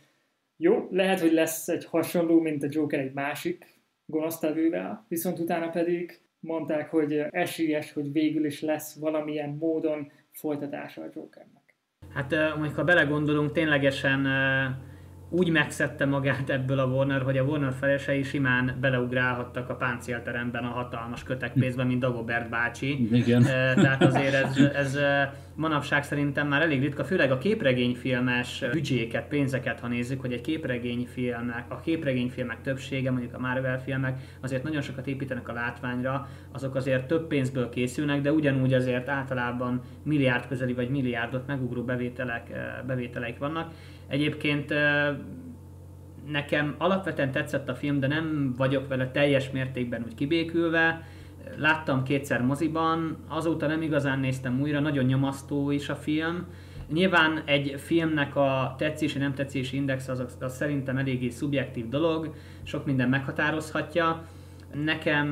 jó, 0.57 0.87
lehet, 0.91 1.19
hogy 1.19 1.33
lesz 1.33 1.67
egy 1.67 1.85
hasonló, 1.85 2.41
mint 2.41 2.63
a 2.63 2.67
Joker 2.69 2.99
egy 2.99 3.13
másik 3.13 3.65
gonosztevővel, 4.05 5.05
viszont 5.07 5.39
utána 5.39 5.69
pedig 5.69 6.21
mondták, 6.39 6.89
hogy 6.89 7.13
esélyes, 7.29 7.93
hogy 7.93 8.11
végül 8.11 8.45
is 8.45 8.61
lesz 8.61 8.99
valamilyen 8.99 9.49
módon 9.49 10.11
folytatása 10.31 11.01
a 11.01 11.09
Jokernek. 11.13 11.75
Hát 12.13 12.31
mondjuk, 12.55 12.75
ha 12.75 12.83
belegondolunk, 12.83 13.51
ténylegesen 13.51 14.25
úgy 15.29 15.49
megszedte 15.49 16.05
magát 16.05 16.49
ebből 16.49 16.79
a 16.79 16.85
Warner, 16.85 17.21
hogy 17.21 17.37
a 17.37 17.43
Warner 17.43 17.73
felesei 17.79 18.23
simán 18.23 18.77
beleugrálhattak 18.81 19.69
a 19.69 19.75
páncélteremben 19.75 20.63
a 20.63 20.69
hatalmas 20.69 21.23
kötekpénzbe, 21.23 21.83
mint 21.83 21.99
Dagobert 21.99 22.49
bácsi. 22.49 23.07
Igen. 23.11 23.43
Tehát 23.75 24.03
azért 24.03 24.33
ez, 24.33 24.57
ez 24.57 24.99
manapság 25.55 26.03
szerintem 26.03 26.47
már 26.47 26.61
elég 26.61 26.81
ritka, 26.81 27.03
főleg 27.03 27.31
a 27.31 27.37
képregényfilmes 27.37 28.63
büdzséket, 28.71 29.27
pénzeket, 29.27 29.79
ha 29.79 29.87
nézzük, 29.87 30.21
hogy 30.21 30.33
egy 30.33 30.41
képregényfilmek, 30.41 31.65
a 31.67 31.79
képregényfilmek 31.79 32.61
többsége, 32.61 33.11
mondjuk 33.11 33.33
a 33.33 33.39
Marvel 33.39 33.81
filmek, 33.81 34.21
azért 34.41 34.63
nagyon 34.63 34.81
sokat 34.81 35.07
építenek 35.07 35.49
a 35.49 35.53
látványra, 35.53 36.29
azok 36.51 36.75
azért 36.75 37.07
több 37.07 37.27
pénzből 37.27 37.69
készülnek, 37.69 38.21
de 38.21 38.31
ugyanúgy 38.31 38.73
azért 38.73 39.09
általában 39.09 39.81
milliárd 40.03 40.47
közeli 40.47 40.73
vagy 40.73 40.89
milliárdot 40.89 41.47
megugró 41.47 41.83
bevételek, 41.83 42.49
bevételeik 42.85 43.37
vannak 43.37 43.71
Egyébként 44.07 44.73
nekem 46.31 46.75
alapvetően 46.77 47.31
tetszett 47.31 47.69
a 47.69 47.75
film, 47.75 47.99
de 47.99 48.07
nem 48.07 48.53
vagyok 48.57 48.87
vele 48.87 49.11
teljes 49.11 49.51
mértékben 49.51 50.03
úgy 50.05 50.15
kibékülve. 50.15 51.07
Láttam 51.57 52.03
kétszer 52.03 52.41
moziban, 52.41 53.17
azóta 53.27 53.67
nem 53.67 53.81
igazán 53.81 54.19
néztem 54.19 54.61
újra, 54.61 54.79
nagyon 54.79 55.05
nyomasztó 55.05 55.71
is 55.71 55.89
a 55.89 55.95
film. 55.95 56.45
Nyilván 56.91 57.41
egy 57.45 57.75
filmnek 57.77 58.35
a 58.35 58.75
tetszési, 58.77 59.17
nem 59.17 59.33
tetszési 59.33 59.75
index 59.75 60.07
az, 60.07 60.37
az 60.39 60.55
szerintem 60.55 60.97
eléggé 60.97 61.29
szubjektív 61.29 61.87
dolog, 61.89 62.33
sok 62.63 62.85
minden 62.85 63.09
meghatározhatja. 63.09 64.23
Nekem 64.83 65.27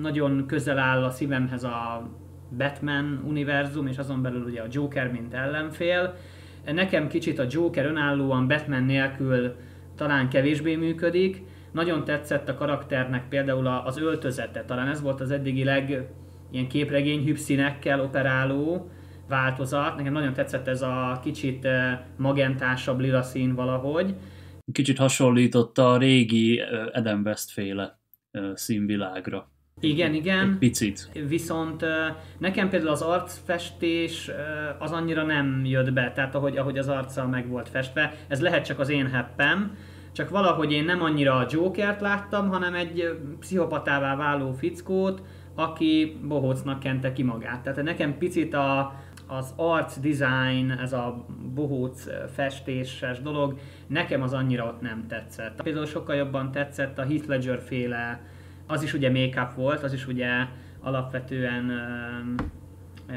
nagyon 0.00 0.46
közel 0.46 0.78
áll 0.78 1.04
a 1.04 1.10
szívemhez 1.10 1.64
a 1.64 2.08
Batman 2.56 3.22
univerzum, 3.26 3.86
és 3.86 3.98
azon 3.98 4.22
belül 4.22 4.44
ugye 4.44 4.60
a 4.60 4.66
Joker, 4.70 5.10
mint 5.10 5.34
ellenfél 5.34 6.14
Nekem 6.64 7.08
kicsit 7.08 7.38
a 7.38 7.46
Joker 7.48 7.84
önállóan 7.84 8.48
Batman 8.48 8.82
nélkül 8.82 9.54
talán 9.96 10.28
kevésbé 10.28 10.76
működik. 10.76 11.42
Nagyon 11.72 12.04
tetszett 12.04 12.48
a 12.48 12.54
karakternek 12.54 13.28
például 13.28 13.66
az 13.66 13.98
öltözete, 13.98 14.64
talán 14.64 14.88
ez 14.88 15.00
volt 15.00 15.20
az 15.20 15.30
eddigi 15.30 15.64
leg 15.64 16.08
ilyen 16.50 16.68
képregény 16.68 17.36
színekkel 17.36 18.00
operáló 18.00 18.90
változat. 19.28 19.96
Nekem 19.96 20.12
nagyon 20.12 20.32
tetszett 20.32 20.66
ez 20.66 20.82
a 20.82 21.20
kicsit 21.22 21.64
eh, 21.64 21.98
magentásabb 22.16 23.00
lila 23.00 23.22
szín 23.22 23.54
valahogy. 23.54 24.14
Kicsit 24.72 24.98
hasonlította 24.98 25.92
a 25.92 25.98
régi 25.98 26.60
eh, 26.60 26.86
Adam 26.92 27.22
West 27.24 27.50
féle 27.50 27.98
eh, 28.30 28.42
színvilágra. 28.54 29.49
Igen, 29.80 30.14
igen. 30.14 30.48
Egy 30.48 30.58
picit. 30.58 31.10
Viszont 31.28 31.84
nekem 32.38 32.68
például 32.68 32.92
az 32.92 33.02
arcfestés 33.02 34.30
az 34.78 34.90
annyira 34.90 35.22
nem 35.22 35.62
jött 35.64 35.92
be, 35.92 36.12
tehát 36.14 36.34
ahogy, 36.34 36.56
ahogy 36.56 36.78
az 36.78 36.88
arccal 36.88 37.26
meg 37.26 37.48
volt 37.48 37.68
festve. 37.68 38.14
Ez 38.28 38.40
lehet 38.40 38.64
csak 38.64 38.78
az 38.78 38.88
én 38.88 39.10
heppem, 39.10 39.76
csak 40.12 40.30
valahogy 40.30 40.72
én 40.72 40.84
nem 40.84 41.02
annyira 41.02 41.36
a 41.36 41.46
Jokert 41.50 42.00
láttam, 42.00 42.48
hanem 42.48 42.74
egy 42.74 43.18
pszichopatává 43.40 44.16
váló 44.16 44.52
fickót, 44.52 45.22
aki 45.54 46.18
bohócnak 46.28 46.78
kente 46.78 47.12
ki 47.12 47.22
magát. 47.22 47.62
Tehát 47.62 47.82
nekem 47.82 48.18
picit 48.18 48.54
a, 48.54 48.94
az 49.26 49.52
arc 49.56 49.98
design, 49.98 50.70
ez 50.70 50.92
a 50.92 51.26
bohóc 51.54 52.06
festéses 52.34 53.20
dolog, 53.22 53.58
nekem 53.86 54.22
az 54.22 54.32
annyira 54.32 54.64
ott 54.64 54.80
nem 54.80 55.04
tetszett. 55.08 55.62
Például 55.62 55.86
sokkal 55.86 56.14
jobban 56.14 56.50
tetszett 56.52 56.98
a 56.98 57.02
Heath 57.04 57.28
Ledger 57.28 57.60
féle 57.66 58.20
az 58.70 58.82
is 58.82 58.94
ugye 58.94 59.10
make-up 59.10 59.54
volt, 59.54 59.82
az 59.82 59.92
is 59.92 60.06
ugye 60.06 60.46
alapvetően 60.80 61.70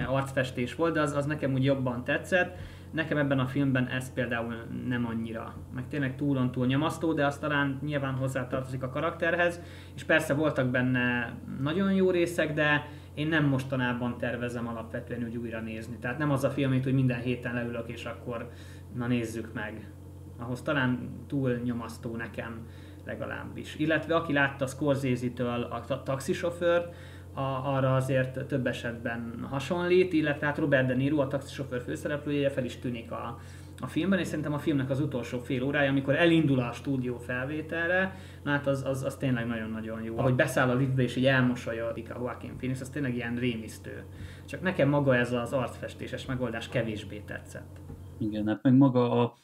arcfestés 0.07 0.75
volt, 0.75 0.93
de 0.93 1.01
az, 1.01 1.15
az 1.15 1.25
nekem 1.25 1.53
úgy 1.53 1.63
jobban 1.63 2.03
tetszett. 2.03 2.57
Nekem 2.91 3.17
ebben 3.17 3.39
a 3.39 3.45
filmben 3.45 3.88
ez 3.88 4.13
például 4.13 4.55
nem 4.88 5.05
annyira, 5.05 5.55
meg 5.75 5.88
tényleg 5.88 6.15
túlon 6.15 6.51
túl 6.51 6.65
nyomasztó, 6.65 7.13
de 7.13 7.25
az 7.25 7.38
talán 7.38 7.79
nyilván 7.86 8.13
hozzátartozik 8.13 8.83
a 8.83 8.89
karakterhez, 8.89 9.62
és 9.95 10.03
persze 10.03 10.33
voltak 10.33 10.67
benne 10.69 11.33
nagyon 11.62 11.93
jó 11.93 12.12
részek, 12.12 12.53
de 12.53 12.88
én 13.13 13.27
nem 13.27 13.45
mostanában 13.45 14.17
tervezem 14.17 14.67
alapvetően 14.67 15.24
úgy 15.24 15.38
újra 15.38 15.62
nézni. 15.62 15.98
Tehát 16.00 16.17
nem 16.17 16.31
az 16.31 16.43
a 16.43 16.50
film, 16.50 16.69
mint 16.69 16.83
hogy 16.83 16.93
minden 16.93 17.19
héten 17.19 17.53
leülök, 17.53 17.89
és 17.89 18.05
akkor 18.05 18.50
na 18.95 19.07
nézzük 19.07 19.53
meg. 19.53 19.91
Ahhoz 20.38 20.62
talán 20.62 21.10
túl 21.27 21.51
nyomasztó 21.63 22.15
nekem 22.15 22.67
legalábbis. 23.05 23.75
Illetve 23.75 24.15
aki 24.15 24.33
látta 24.33 24.67
Scorsese-től 24.67 25.62
a 25.88 26.03
taxisofőrt, 26.03 26.93
a, 27.33 27.75
arra 27.75 27.95
azért 27.95 28.45
több 28.45 28.67
esetben 28.67 29.45
hasonlít, 29.50 30.13
illetve 30.13 30.45
hát 30.45 30.57
Robert 30.57 30.88
De 30.88 30.93
Niro, 30.93 31.19
a 31.19 31.27
taxisofőr 31.27 31.81
főszereplője 31.81 32.50
fel 32.50 32.65
is 32.65 32.75
tűnik 32.75 33.12
a, 33.12 33.39
a 33.79 33.88
filmben, 33.88 34.19
és 34.19 34.27
szerintem 34.27 34.53
a 34.53 34.60
filmnek 34.60 34.89
az 34.89 35.00
utolsó 35.00 35.39
fél 35.39 35.63
órája, 35.63 35.89
amikor 35.89 36.15
elindul 36.15 36.60
a 36.60 36.72
stúdió 36.72 37.17
felvételre, 37.17 38.15
na 38.43 38.51
hát 38.51 38.67
az, 38.67 38.83
az, 38.86 39.03
az 39.03 39.15
tényleg 39.15 39.48
nagyon-nagyon 39.48 40.03
jó. 40.03 40.17
Ahogy 40.17 40.36
beszáll 40.36 40.69
a 40.69 40.75
liftbe 40.75 41.01
és 41.01 41.15
így 41.15 41.25
elmosolyodik 41.25 42.15
a 42.15 42.19
Joaquin 42.19 42.55
Phoenix, 42.57 42.81
az 42.81 42.89
tényleg 42.89 43.15
ilyen 43.15 43.36
rémisztő. 43.36 44.03
Csak 44.45 44.62
nekem 44.62 44.89
maga 44.89 45.15
ez 45.15 45.31
az 45.31 45.53
arcfestéses 45.53 46.25
megoldás 46.25 46.69
kevésbé 46.69 47.22
tetszett. 47.25 47.79
Igen, 48.17 48.48
hát 48.48 48.63
meg 48.63 48.74
maga 48.74 49.22
a, 49.22 49.36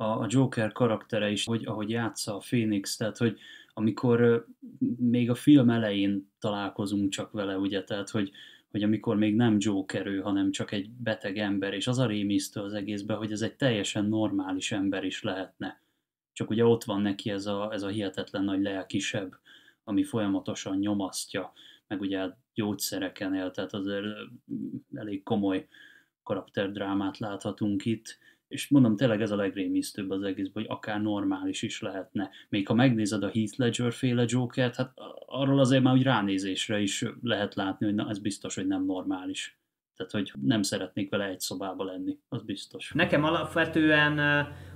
a, 0.00 0.26
Joker 0.28 0.72
karaktere 0.72 1.30
is, 1.30 1.44
hogy 1.44 1.66
ahogy 1.66 1.90
játsza 1.90 2.34
a 2.34 2.38
Phoenix, 2.38 2.96
tehát 2.96 3.16
hogy 3.16 3.38
amikor 3.74 4.46
még 4.96 5.30
a 5.30 5.34
film 5.34 5.70
elején 5.70 6.32
találkozunk 6.38 7.10
csak 7.10 7.32
vele, 7.32 7.58
ugye, 7.58 7.84
tehát 7.84 8.10
hogy, 8.10 8.30
hogy 8.70 8.82
amikor 8.82 9.16
még 9.16 9.34
nem 9.34 9.56
Joker 9.58 10.06
ő, 10.06 10.20
hanem 10.20 10.50
csak 10.50 10.72
egy 10.72 10.90
beteg 10.90 11.38
ember, 11.38 11.72
és 11.72 11.86
az 11.86 11.98
a 11.98 12.06
rémisztő 12.06 12.60
az 12.60 12.74
egészben, 12.74 13.16
hogy 13.16 13.32
ez 13.32 13.42
egy 13.42 13.56
teljesen 13.56 14.04
normális 14.04 14.72
ember 14.72 15.04
is 15.04 15.22
lehetne. 15.22 15.82
Csak 16.32 16.50
ugye 16.50 16.64
ott 16.64 16.84
van 16.84 17.00
neki 17.00 17.30
ez 17.30 17.46
a, 17.46 17.72
ez 17.72 17.82
a 17.82 17.88
hihetetlen 17.88 18.44
nagy 18.44 18.62
lelkisebb, 18.62 19.34
ami 19.84 20.04
folyamatosan 20.04 20.78
nyomasztja, 20.78 21.52
meg 21.86 22.00
ugye 22.00 22.18
hát 22.18 22.36
gyógyszereken 22.54 23.34
él, 23.34 23.50
tehát 23.50 23.72
azért 23.72 24.06
elég 24.94 25.22
komoly 25.22 25.66
karakterdrámát 26.22 27.18
láthatunk 27.18 27.84
itt, 27.84 28.18
és 28.48 28.68
mondom, 28.68 28.96
tényleg 28.96 29.20
ez 29.20 29.30
a 29.30 29.36
legrémisztőbb 29.36 30.10
az 30.10 30.22
egészben, 30.22 30.62
hogy 30.62 30.76
akár 30.76 31.02
normális 31.02 31.62
is 31.62 31.80
lehetne. 31.80 32.30
Még 32.48 32.66
ha 32.66 32.74
megnézed 32.74 33.22
a 33.22 33.30
Heath 33.30 33.58
Ledger 33.58 33.92
féle 33.92 34.24
Jokert, 34.26 34.76
hát 34.76 34.92
arról 35.26 35.58
azért 35.58 35.82
már 35.82 35.94
úgy 35.94 36.02
ránézésre 36.02 36.80
is 36.80 37.04
lehet 37.22 37.54
látni, 37.54 37.86
hogy 37.86 37.94
na, 37.94 38.08
ez 38.08 38.18
biztos, 38.18 38.54
hogy 38.54 38.66
nem 38.66 38.84
normális. 38.84 39.58
Tehát, 39.96 40.12
hogy 40.12 40.32
nem 40.42 40.62
szeretnék 40.62 41.10
vele 41.10 41.24
egy 41.24 41.40
szobába 41.40 41.84
lenni, 41.84 42.18
az 42.28 42.42
biztos. 42.42 42.92
Nekem 42.94 43.24
alapvetően 43.24 44.18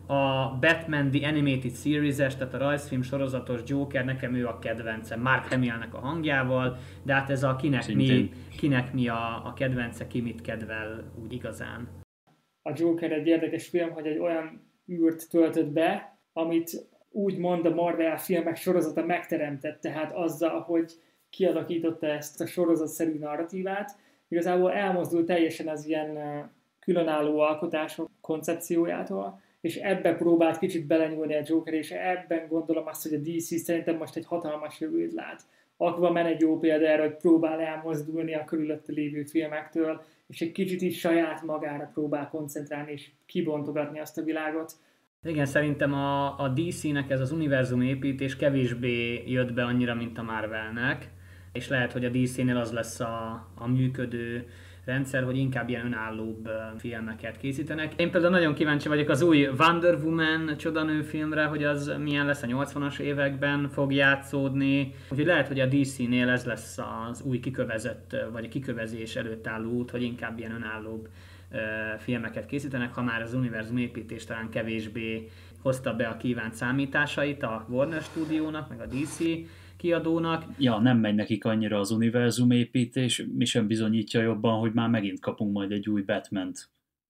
a 0.07 0.57
Batman 0.61 1.11
The 1.11 1.29
Animated 1.29 1.75
Series-es, 1.75 2.37
tehát 2.37 2.55
a 2.55 2.59
rajzfilm 2.59 3.03
sorozatos 3.03 3.61
Joker, 3.67 4.05
nekem 4.05 4.35
ő 4.35 4.47
a 4.47 4.59
kedvencem, 4.59 5.21
Mark 5.21 5.47
Hamillnek 5.47 5.95
a 5.95 5.99
hangjával, 5.99 6.79
de 7.03 7.15
hát 7.15 7.31
ez 7.31 7.43
a 7.43 7.57
kinek 7.57 7.95
mi, 7.95 8.31
kinek 8.57 8.93
mi 8.93 9.09
a, 9.09 9.47
a 9.47 9.53
kedvence, 9.53 10.07
ki 10.07 10.21
mit 10.21 10.41
kedvel 10.41 11.13
úgy 11.23 11.33
igazán 11.33 12.02
a 12.63 12.73
Joker 12.75 13.13
egy 13.13 13.27
érdekes 13.27 13.69
film, 13.69 13.91
hogy 13.91 14.07
egy 14.07 14.19
olyan 14.19 14.71
űrt 14.89 15.29
töltött 15.31 15.71
be, 15.71 16.19
amit 16.33 16.87
úgymond 17.11 17.67
a 17.67 17.75
Marvel 17.75 18.19
filmek 18.19 18.57
sorozata 18.57 19.05
megteremtett, 19.05 19.81
tehát 19.81 20.13
azzal, 20.13 20.61
hogy 20.61 20.93
kialakította 21.31 22.07
ezt 22.07 22.41
a 22.41 22.47
sorozatszerű 22.47 23.19
narratívát, 23.19 23.97
igazából 24.29 24.73
elmozdult 24.73 25.27
teljesen 25.27 25.69
az 25.69 25.87
ilyen 25.87 26.19
különálló 26.79 27.39
alkotások 27.39 28.11
koncepciójától, 28.21 29.41
és 29.61 29.77
ebbe 29.77 30.15
próbált 30.15 30.59
kicsit 30.59 30.87
belenyúlni 30.87 31.35
a 31.35 31.43
Joker, 31.45 31.75
és 31.75 31.91
ebben 31.91 32.49
gondolom 32.49 32.87
azt, 32.87 33.03
hogy 33.03 33.15
a 33.15 33.19
DC 33.19 33.63
szerintem 33.63 33.97
most 33.97 34.17
egy 34.17 34.27
hatalmas 34.27 34.81
jövőt 34.81 35.13
lát. 35.13 35.43
Aquaman 35.77 36.27
egy 36.27 36.41
jó 36.41 36.59
példa 36.59 36.87
erre, 36.87 37.03
hogy 37.03 37.17
próbál 37.17 37.61
elmozdulni 37.61 38.35
a 38.35 38.45
körülötte 38.45 38.93
lévő 38.93 39.23
filmektől, 39.23 40.03
és 40.33 40.41
egy 40.41 40.53
kicsit 40.53 40.83
is 40.83 40.99
saját 40.99 41.43
magára 41.43 41.91
próbál 41.93 42.29
koncentrálni 42.29 42.93
és 42.93 43.11
kibontogatni 43.27 44.01
azt 44.01 44.19
a 44.19 44.23
világot. 44.23 44.73
Igen, 45.23 45.47
szerintem 45.47 45.93
a, 45.93 46.39
a 46.39 46.49
DC-nek 46.49 47.11
ez 47.11 47.21
az 47.21 47.33
univerzum 47.33 47.81
építés 47.81 48.37
kevésbé 48.37 49.25
jött 49.27 49.53
be 49.53 49.65
annyira, 49.65 49.95
mint 49.95 50.19
a 50.19 50.23
Marvelnek, 50.23 51.11
és 51.53 51.69
lehet, 51.69 51.93
hogy 51.93 52.05
a 52.05 52.09
DC-nél 52.09 52.57
az 52.57 52.73
lesz 52.73 53.01
a, 53.01 53.47
a 53.55 53.69
működő 53.69 54.47
rendszer, 54.85 55.25
hogy 55.25 55.37
inkább 55.37 55.69
ilyen 55.69 55.87
önállóbb 55.87 56.49
filmeket 56.79 57.39
készítenek. 57.39 57.93
Én 57.97 58.11
például 58.11 58.33
nagyon 58.33 58.55
kíváncsi 58.55 58.89
vagyok 58.89 59.09
az 59.09 59.23
új 59.23 59.49
Wonder 59.59 59.95
Woman 59.95 60.57
csodanő 60.57 61.03
filmre, 61.03 61.45
hogy 61.45 61.65
az 61.65 61.93
milyen 61.99 62.27
lesz 62.27 62.43
a 62.43 62.47
80-as 62.47 62.99
években 62.99 63.69
fog 63.69 63.93
játszódni. 63.93 64.95
Úgyhogy 65.11 65.27
lehet, 65.27 65.47
hogy 65.47 65.61
a 65.61 65.67
DC-nél 65.67 66.29
ez 66.29 66.45
lesz 66.45 66.79
az 67.11 67.23
új 67.23 67.41
kikövezett, 67.41 68.17
vagy 68.33 68.45
a 68.45 68.49
kikövezés 68.49 69.17
előtt 69.17 69.47
álló 69.47 69.71
út, 69.71 69.91
hogy 69.91 70.03
inkább 70.03 70.39
ilyen 70.39 70.55
önállóbb 70.55 71.09
filmeket 71.99 72.47
készítenek, 72.47 72.95
ha 72.95 73.03
már 73.03 73.23
az 73.23 73.35
univerzum 73.35 73.77
építés 73.77 74.25
talán 74.25 74.49
kevésbé 74.51 75.29
hozta 75.63 75.95
be 75.95 76.07
a 76.07 76.17
kívánt 76.17 76.55
számításait 76.55 77.43
a 77.43 77.67
Warner 77.69 78.03
stúdiónak, 78.03 78.69
meg 78.69 78.81
a 78.81 78.87
DC 78.87 79.19
kiadónak. 79.83 80.45
Ja, 80.59 80.79
nem 80.79 80.99
megy 80.99 81.15
nekik 81.15 81.45
annyira 81.45 81.79
az 81.79 81.91
univerzum 81.91 82.51
építés, 82.51 83.25
mi 83.37 83.45
sem 83.45 83.67
bizonyítja 83.67 84.23
jobban, 84.23 84.59
hogy 84.59 84.73
már 84.73 84.89
megint 84.89 85.21
kapunk 85.21 85.53
majd 85.53 85.73
egy 85.73 85.89
új 85.89 86.03
batman 86.03 86.53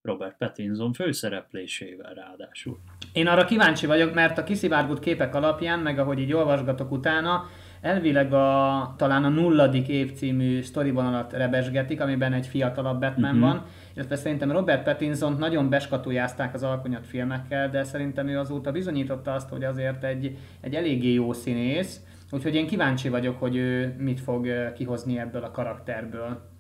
Robert 0.03 0.37
Pattinson 0.39 0.93
főszereplésével 0.93 2.15
ráadásul. 2.15 2.79
Én 3.13 3.27
arra 3.27 3.45
kíváncsi 3.45 3.87
vagyok, 3.87 4.15
mert 4.15 4.39
a 4.39 4.45
kiszivárgott 4.45 5.01
képek 5.01 5.35
alapján, 5.35 5.79
meg 5.79 5.99
ahogy 5.99 6.19
így 6.19 6.33
olvasgatok 6.33 6.93
utána, 6.93 7.45
elvileg 7.81 8.33
a, 8.33 8.95
talán 8.97 9.25
a 9.25 9.29
nulladik 9.29 9.89
év 9.89 10.13
című 10.13 10.63
sztorivonalat 10.63 11.33
rebesgetik, 11.33 12.01
amiben 12.01 12.33
egy 12.33 12.47
fiatalabb 12.47 13.01
Batman 13.01 13.35
uh-huh. 13.35 13.49
van, 13.49 13.65
illetve 13.95 14.17
szerintem 14.17 14.53
Robert 14.53 14.83
pattinson 14.83 15.37
nagyon 15.39 15.69
beskatujázták 15.69 16.55
az 16.55 16.63
alkonyat 16.63 17.07
filmekkel, 17.07 17.71
de 17.71 17.85
szerintem 17.85 18.29
ő 18.29 18.39
azóta 18.39 18.73
bizonyította 18.73 19.33
azt, 19.33 19.49
hogy 19.49 19.65
azért 19.65 20.05
egy, 20.05 20.37
egy 20.61 20.75
eléggé 20.75 21.13
jó 21.13 21.33
színész, 21.33 22.01
Úgyhogy 22.35 22.55
én 22.55 22.67
kíváncsi 22.67 23.09
vagyok, 23.09 23.39
hogy 23.39 23.57
ő 23.57 23.95
mit 23.99 24.21
fog 24.21 24.73
kihozni 24.73 25.19
ebből 25.19 25.45
a 25.45 25.51
karakterből. 25.51 26.52